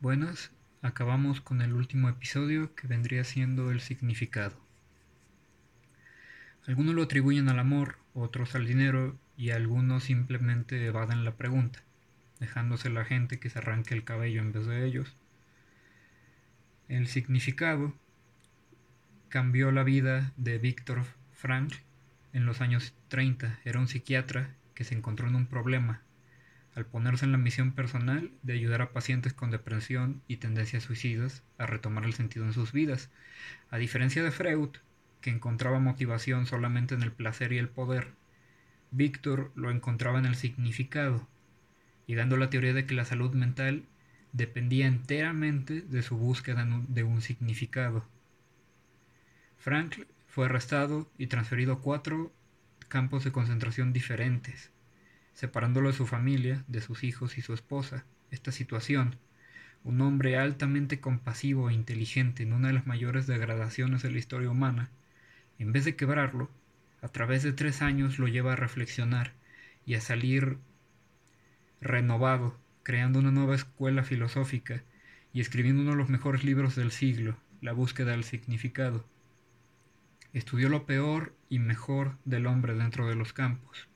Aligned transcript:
Buenas, 0.00 0.52
acabamos 0.80 1.40
con 1.40 1.60
el 1.60 1.72
último 1.72 2.08
episodio 2.08 2.72
que 2.76 2.86
vendría 2.86 3.24
siendo 3.24 3.72
el 3.72 3.80
significado. 3.80 4.54
Algunos 6.68 6.94
lo 6.94 7.02
atribuyen 7.02 7.48
al 7.48 7.58
amor, 7.58 7.98
otros 8.14 8.54
al 8.54 8.64
dinero 8.64 9.18
y 9.36 9.50
algunos 9.50 10.04
simplemente 10.04 10.86
evaden 10.86 11.24
la 11.24 11.32
pregunta, 11.32 11.80
dejándose 12.38 12.90
la 12.90 13.04
gente 13.04 13.40
que 13.40 13.50
se 13.50 13.58
arranque 13.58 13.92
el 13.92 14.04
cabello 14.04 14.40
en 14.40 14.52
vez 14.52 14.66
de 14.66 14.86
ellos. 14.86 15.16
El 16.86 17.08
significado 17.08 17.92
cambió 19.28 19.72
la 19.72 19.82
vida 19.82 20.32
de 20.36 20.58
Víctor 20.58 21.06
Frankl 21.32 21.74
en 22.32 22.46
los 22.46 22.60
años 22.60 22.94
30. 23.08 23.58
Era 23.64 23.80
un 23.80 23.88
psiquiatra 23.88 24.54
que 24.76 24.84
se 24.84 24.94
encontró 24.94 25.26
en 25.26 25.34
un 25.34 25.46
problema 25.46 26.02
al 26.78 26.86
ponerse 26.86 27.24
en 27.24 27.32
la 27.32 27.38
misión 27.38 27.72
personal 27.72 28.30
de 28.44 28.52
ayudar 28.52 28.82
a 28.82 28.92
pacientes 28.92 29.34
con 29.34 29.50
depresión 29.50 30.22
y 30.28 30.36
tendencias 30.36 30.84
suicidas 30.84 31.42
a 31.58 31.66
retomar 31.66 32.04
el 32.04 32.14
sentido 32.14 32.46
en 32.46 32.52
sus 32.52 32.70
vidas. 32.70 33.10
A 33.68 33.78
diferencia 33.78 34.22
de 34.22 34.30
Freud, 34.30 34.70
que 35.20 35.30
encontraba 35.30 35.80
motivación 35.80 36.46
solamente 36.46 36.94
en 36.94 37.02
el 37.02 37.10
placer 37.10 37.52
y 37.52 37.58
el 37.58 37.68
poder, 37.68 38.12
Víctor 38.92 39.50
lo 39.56 39.72
encontraba 39.72 40.20
en 40.20 40.26
el 40.26 40.36
significado, 40.36 41.26
llegando 42.06 42.36
a 42.36 42.38
la 42.38 42.48
teoría 42.48 42.72
de 42.72 42.86
que 42.86 42.94
la 42.94 43.04
salud 43.04 43.34
mental 43.34 43.84
dependía 44.32 44.86
enteramente 44.86 45.80
de 45.80 46.02
su 46.02 46.16
búsqueda 46.16 46.64
de 46.86 47.02
un 47.02 47.22
significado. 47.22 48.06
Frank 49.58 50.06
fue 50.28 50.46
arrestado 50.46 51.10
y 51.18 51.26
transferido 51.26 51.72
a 51.72 51.80
cuatro 51.80 52.32
campos 52.86 53.24
de 53.24 53.32
concentración 53.32 53.92
diferentes 53.92 54.70
separándolo 55.38 55.86
de 55.86 55.94
su 55.94 56.04
familia, 56.04 56.64
de 56.66 56.80
sus 56.80 57.04
hijos 57.04 57.38
y 57.38 57.42
su 57.42 57.54
esposa. 57.54 58.04
Esta 58.32 58.50
situación, 58.50 59.14
un 59.84 60.00
hombre 60.00 60.36
altamente 60.36 60.98
compasivo 60.98 61.70
e 61.70 61.74
inteligente 61.74 62.42
en 62.42 62.52
una 62.52 62.66
de 62.66 62.74
las 62.74 62.88
mayores 62.88 63.28
degradaciones 63.28 64.02
de 64.02 64.10
la 64.10 64.18
historia 64.18 64.50
humana, 64.50 64.90
en 65.60 65.70
vez 65.70 65.84
de 65.84 65.94
quebrarlo, 65.94 66.50
a 67.02 67.06
través 67.06 67.44
de 67.44 67.52
tres 67.52 67.82
años 67.82 68.18
lo 68.18 68.26
lleva 68.26 68.54
a 68.54 68.56
reflexionar 68.56 69.32
y 69.86 69.94
a 69.94 70.00
salir 70.00 70.58
renovado, 71.80 72.58
creando 72.82 73.20
una 73.20 73.30
nueva 73.30 73.54
escuela 73.54 74.02
filosófica 74.02 74.82
y 75.32 75.40
escribiendo 75.40 75.82
uno 75.82 75.92
de 75.92 75.98
los 75.98 76.08
mejores 76.08 76.42
libros 76.42 76.74
del 76.74 76.90
siglo, 76.90 77.36
La 77.60 77.70
búsqueda 77.70 78.10
del 78.10 78.24
significado. 78.24 79.04
Estudió 80.32 80.68
lo 80.68 80.84
peor 80.84 81.32
y 81.48 81.60
mejor 81.60 82.16
del 82.24 82.48
hombre 82.48 82.74
dentro 82.74 83.06
de 83.06 83.14
los 83.14 83.32
campos 83.32 83.88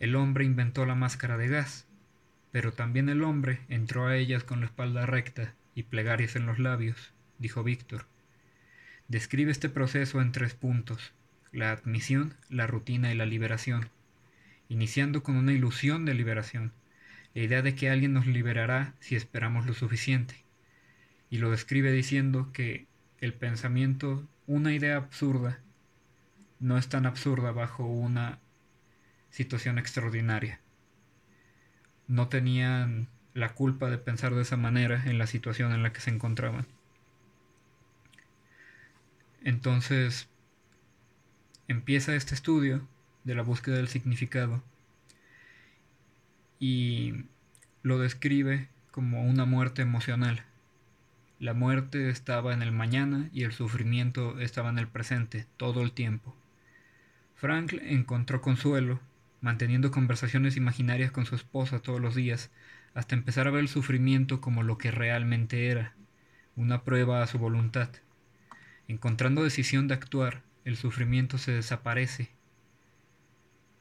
el 0.00 0.16
hombre 0.16 0.44
inventó 0.44 0.86
la 0.86 0.94
máscara 0.94 1.36
de 1.36 1.48
gas, 1.48 1.86
pero 2.52 2.72
también 2.72 3.08
el 3.08 3.22
hombre 3.22 3.60
entró 3.68 4.06
a 4.06 4.16
ellas 4.16 4.44
con 4.44 4.60
la 4.60 4.66
espalda 4.66 5.06
recta 5.06 5.54
y 5.74 5.84
plegarias 5.84 6.36
en 6.36 6.46
los 6.46 6.58
labios, 6.58 7.12
dijo 7.38 7.62
Víctor. 7.62 8.06
Describe 9.08 9.50
este 9.50 9.68
proceso 9.68 10.20
en 10.20 10.32
tres 10.32 10.54
puntos, 10.54 11.12
la 11.52 11.72
admisión, 11.72 12.34
la 12.48 12.66
rutina 12.66 13.12
y 13.12 13.16
la 13.16 13.26
liberación, 13.26 13.88
iniciando 14.68 15.22
con 15.22 15.36
una 15.36 15.52
ilusión 15.52 16.04
de 16.04 16.14
liberación, 16.14 16.72
la 17.34 17.42
idea 17.42 17.62
de 17.62 17.74
que 17.74 17.90
alguien 17.90 18.12
nos 18.12 18.26
liberará 18.26 18.94
si 19.00 19.16
esperamos 19.16 19.66
lo 19.66 19.74
suficiente, 19.74 20.44
y 21.30 21.38
lo 21.38 21.50
describe 21.50 21.92
diciendo 21.92 22.50
que 22.52 22.86
el 23.20 23.34
pensamiento, 23.34 24.26
una 24.46 24.72
idea 24.72 24.96
absurda, 24.96 25.58
no 26.60 26.78
es 26.78 26.88
tan 26.88 27.06
absurda 27.06 27.52
bajo 27.52 27.84
una 27.84 28.38
situación 29.34 29.80
extraordinaria. 29.80 30.60
No 32.06 32.28
tenían 32.28 33.08
la 33.34 33.52
culpa 33.52 33.90
de 33.90 33.98
pensar 33.98 34.32
de 34.32 34.42
esa 34.42 34.56
manera 34.56 35.02
en 35.06 35.18
la 35.18 35.26
situación 35.26 35.72
en 35.72 35.82
la 35.82 35.92
que 35.92 36.00
se 36.00 36.10
encontraban. 36.10 36.68
Entonces, 39.42 40.28
empieza 41.66 42.14
este 42.14 42.36
estudio 42.36 42.86
de 43.24 43.34
la 43.34 43.42
búsqueda 43.42 43.74
del 43.76 43.88
significado 43.88 44.62
y 46.60 47.24
lo 47.82 47.98
describe 47.98 48.68
como 48.92 49.24
una 49.24 49.46
muerte 49.46 49.82
emocional. 49.82 50.44
La 51.40 51.54
muerte 51.54 52.08
estaba 52.08 52.54
en 52.54 52.62
el 52.62 52.70
mañana 52.70 53.30
y 53.32 53.42
el 53.42 53.52
sufrimiento 53.52 54.38
estaba 54.38 54.70
en 54.70 54.78
el 54.78 54.86
presente 54.86 55.44
todo 55.56 55.82
el 55.82 55.90
tiempo. 55.90 56.36
Frank 57.34 57.72
encontró 57.82 58.40
consuelo 58.40 59.00
manteniendo 59.44 59.90
conversaciones 59.90 60.56
imaginarias 60.56 61.10
con 61.10 61.26
su 61.26 61.34
esposa 61.34 61.78
todos 61.78 62.00
los 62.00 62.14
días, 62.14 62.50
hasta 62.94 63.14
empezar 63.14 63.46
a 63.46 63.50
ver 63.50 63.60
el 63.60 63.68
sufrimiento 63.68 64.40
como 64.40 64.62
lo 64.62 64.78
que 64.78 64.90
realmente 64.90 65.68
era, 65.68 65.92
una 66.56 66.82
prueba 66.82 67.22
a 67.22 67.26
su 67.26 67.38
voluntad. 67.38 67.90
Encontrando 68.88 69.44
decisión 69.44 69.86
de 69.86 69.92
actuar, 69.92 70.42
el 70.64 70.78
sufrimiento 70.78 71.36
se 71.36 71.52
desaparece. 71.52 72.30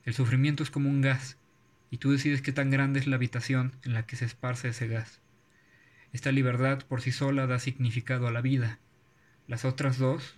El 0.03 0.13
sufrimiento 0.13 0.63
es 0.63 0.69
como 0.69 0.89
un 0.89 0.99
gas, 0.99 1.37
y 1.89 1.95
tú 1.95 2.11
decides 2.11 2.41
qué 2.41 2.51
tan 2.51 2.69
grande 2.69 2.99
es 2.99 3.07
la 3.07 3.15
habitación 3.15 3.71
en 3.83 3.93
la 3.93 4.05
que 4.05 4.17
se 4.17 4.25
esparce 4.25 4.67
ese 4.67 4.89
gas. 4.89 5.21
Esta 6.11 6.33
libertad 6.33 6.79
por 6.89 6.99
sí 6.99 7.13
sola 7.13 7.47
da 7.47 7.57
significado 7.59 8.27
a 8.27 8.33
la 8.33 8.41
vida. 8.41 8.79
Las 9.47 9.63
otras 9.63 9.97
dos 9.97 10.37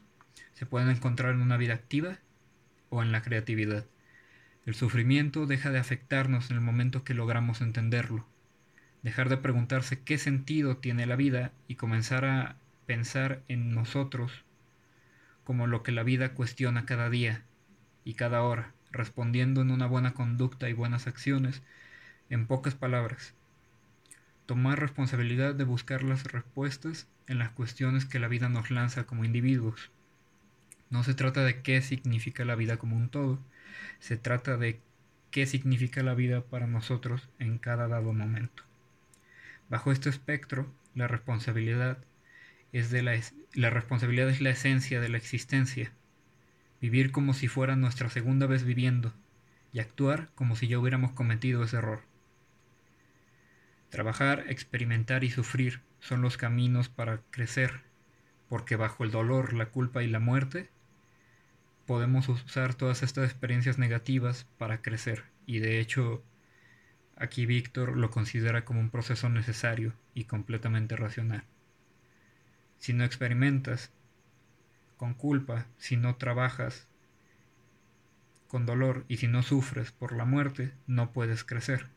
se 0.54 0.68
pueden 0.68 0.92
encontrar 0.92 1.34
en 1.34 1.42
una 1.42 1.58
vida 1.58 1.74
activa 1.74 2.20
o 2.90 3.02
en 3.02 3.12
la 3.12 3.24
creatividad. 3.24 3.88
El 4.66 4.74
sufrimiento 4.74 5.46
deja 5.46 5.70
de 5.70 5.78
afectarnos 5.78 6.50
en 6.50 6.58
el 6.58 6.62
momento 6.62 7.04
que 7.04 7.14
logramos 7.14 7.62
entenderlo, 7.62 8.26
dejar 9.04 9.30
de 9.30 9.38
preguntarse 9.38 10.02
qué 10.02 10.18
sentido 10.18 10.78
tiene 10.78 11.06
la 11.06 11.16
vida 11.16 11.52
y 11.68 11.76
comenzar 11.76 12.26
a 12.26 12.56
pensar 12.88 13.44
en 13.48 13.76
nosotros 13.76 14.44
como 15.44 15.68
lo 15.68 15.84
que 15.84 15.92
la 15.92 16.02
vida 16.02 16.34
cuestiona 16.34 16.86
cada 16.86 17.12
día 17.12 17.44
y 18.04 18.16
cada 18.16 18.42
hora, 18.42 18.72
respondiendo 18.92 19.62
en 19.62 19.70
una 19.70 19.86
buena 19.86 20.16
conducta 20.16 20.68
y 20.68 20.74
buenas 20.74 21.06
acciones, 21.06 21.62
en 22.32 22.48
pocas 22.48 22.74
palabras. 22.74 23.36
Tomar 24.48 24.80
responsabilidad 24.80 25.54
de 25.54 25.64
buscar 25.64 26.02
las 26.02 26.24
respuestas 26.24 27.08
en 27.28 27.38
las 27.38 27.50
cuestiones 27.52 28.06
que 28.06 28.18
la 28.18 28.28
vida 28.28 28.50
nos 28.50 28.72
lanza 28.72 29.04
como 29.04 29.26
individuos. 29.26 29.92
No 30.90 31.04
se 31.04 31.14
trata 31.14 31.44
de 31.44 31.62
qué 31.62 31.82
significa 31.82 32.46
la 32.46 32.56
vida 32.56 32.78
como 32.78 32.96
un 32.96 33.10
todo, 33.10 33.40
se 34.00 34.18
trata 34.18 34.58
de 34.58 34.80
qué 35.32 35.46
significa 35.46 36.04
la 36.04 36.14
vida 36.14 36.42
para 36.42 36.68
nosotros 36.68 37.28
en 37.40 37.58
cada 37.58 37.88
dado 37.88 38.14
momento. 38.14 38.64
Bajo 39.70 39.92
este 39.92 40.10
espectro, 40.10 40.72
la 40.94 41.08
responsabilidad 41.08 41.98
es 42.72 42.92
de 42.92 43.02
la, 43.02 43.20
la 43.54 43.70
responsabilidad 43.70 44.30
es 44.30 44.42
la 44.42 44.52
esencia 44.52 45.02
de 45.02 45.10
la 45.10 45.18
existencia. 45.18 45.92
Vivir 46.82 47.12
como 47.12 47.34
si 47.34 47.48
fuera 47.48 47.76
nuestra 47.76 48.10
segunda 48.10 48.48
vez 48.48 48.64
viviendo 48.64 49.14
y 49.74 49.80
actuar 49.80 50.30
como 50.36 50.56
si 50.56 50.68
ya 50.68 50.78
hubiéramos 50.78 51.12
cometido 51.12 51.64
ese 51.64 51.78
error. 51.78 52.02
Trabajar, 53.90 54.46
experimentar 54.50 55.24
y 55.24 55.32
sufrir 55.32 55.82
son 56.00 56.22
los 56.22 56.38
caminos 56.38 56.90
para 56.90 57.22
crecer, 57.32 57.82
porque 58.50 58.76
bajo 58.76 59.04
el 59.04 59.12
dolor, 59.12 59.54
la 59.54 59.68
culpa 59.68 60.04
y 60.04 60.08
la 60.08 60.20
muerte 60.20 60.70
podemos 61.86 62.28
usar 62.30 62.74
todas 62.74 63.04
estas 63.04 63.26
experiencias 63.26 63.78
negativas 63.78 64.48
para 64.58 64.82
crecer 64.82 65.24
y 65.46 65.60
de 65.60 65.80
hecho 65.80 66.24
aquí 67.16 67.46
Víctor 67.46 67.96
lo 67.96 68.10
considera 68.10 68.66
como 68.66 68.80
un 68.80 68.90
proceso 68.90 69.30
necesario 69.30 69.94
y 70.14 70.26
completamente 70.26 70.96
racional. 70.96 71.44
Si 72.80 72.94
no 72.94 73.04
experimentas 73.04 73.92
con 74.98 75.14
culpa, 75.14 75.68
si 75.78 75.98
no 75.98 76.16
trabajas 76.16 76.88
con 78.48 78.66
dolor 78.66 79.06
y 79.08 79.18
si 79.18 79.28
no 79.28 79.44
sufres 79.44 79.92
por 79.92 80.12
la 80.12 80.26
muerte, 80.26 80.72
no 80.88 81.12
puedes 81.12 81.44
crecer. 81.44 81.88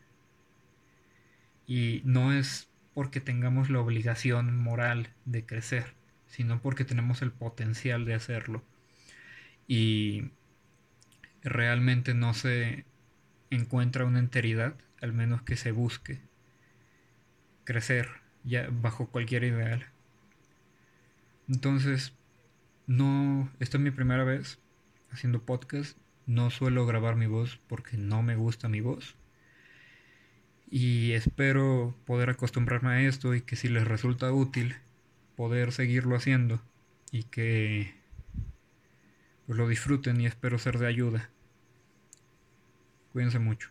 Y 1.66 2.02
no 2.04 2.32
es 2.32 2.68
porque 2.94 3.20
tengamos 3.20 3.70
la 3.70 3.80
obligación 3.80 4.56
moral 4.56 5.10
de 5.24 5.44
crecer, 5.44 5.94
sino 6.26 6.60
porque 6.60 6.84
tenemos 6.84 7.22
el 7.22 7.30
potencial 7.30 8.04
de 8.04 8.14
hacerlo 8.14 8.62
y 9.68 10.30
realmente 11.42 12.14
no 12.14 12.34
se 12.34 12.86
encuentra 13.50 14.04
una 14.04 14.18
enteridad, 14.18 14.74
al 15.00 15.12
menos 15.12 15.42
que 15.42 15.56
se 15.56 15.70
busque 15.70 16.20
crecer 17.64 18.08
ya 18.44 18.68
bajo 18.72 19.08
cualquier 19.08 19.44
ideal. 19.44 19.86
Entonces, 21.48 22.14
no, 22.86 23.50
esta 23.60 23.76
es 23.76 23.82
mi 23.82 23.90
primera 23.90 24.24
vez 24.24 24.58
haciendo 25.10 25.42
podcast, 25.42 25.98
no 26.26 26.50
suelo 26.50 26.86
grabar 26.86 27.16
mi 27.16 27.26
voz 27.26 27.60
porque 27.68 27.98
no 27.98 28.22
me 28.22 28.36
gusta 28.36 28.68
mi 28.68 28.80
voz. 28.80 29.16
Y 30.70 31.12
espero 31.12 31.94
poder 32.06 32.30
acostumbrarme 32.30 32.90
a 32.90 33.00
esto 33.02 33.34
y 33.34 33.42
que 33.42 33.56
si 33.56 33.68
les 33.68 33.86
resulta 33.86 34.32
útil, 34.32 34.76
poder 35.36 35.72
seguirlo 35.72 36.16
haciendo 36.16 36.62
y 37.10 37.24
que 37.24 37.97
pues 39.48 39.56
lo 39.58 39.66
disfruten 39.66 40.20
y 40.20 40.26
espero 40.26 40.58
ser 40.58 40.78
de 40.78 40.86
ayuda. 40.86 41.30
Cuídense 43.14 43.38
mucho. 43.38 43.70